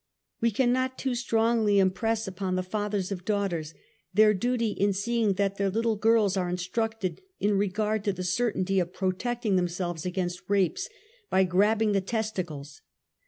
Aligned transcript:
AVe 0.41 0.49
cannot 0.49 0.97
too 0.97 1.13
strongly 1.13 1.77
impress 1.77 2.27
upon 2.27 2.55
the 2.55 2.63
fathers 2.63 3.11
of 3.11 3.23
daughters 3.23 3.75
their 4.11 4.33
duty 4.33 4.71
in 4.71 4.93
seeing 4.93 5.33
that 5.33 5.57
their 5.57 5.69
little 5.69 5.95
girls 5.95 6.35
are 6.35 6.49
instructed 6.49 7.21
in 7.39 7.55
regard 7.55 8.03
to 8.03 8.11
the 8.11 8.23
certainty 8.23 8.79
of 8.79 8.87
\ 8.87 8.93
y 8.93 8.93
protecting 8.93 9.57
themselves 9.57 10.03
against 10.03 10.41
rapes, 10.47 10.89
by 11.29 11.43
grabbing 11.43 11.93
j 11.93 11.99
.\the 11.99 12.05
testicles. 12.07 12.81